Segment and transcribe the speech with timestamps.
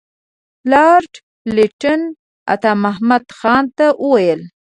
[0.71, 1.11] لارډ
[1.55, 2.01] لیټن
[2.53, 4.41] عطامحمد خان ته وویل.